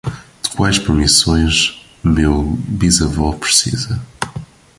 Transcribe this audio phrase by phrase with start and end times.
[0.43, 4.01] De quais permissões meu bisavô precisa?